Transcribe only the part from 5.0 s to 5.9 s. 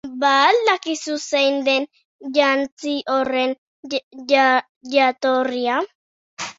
jatorria?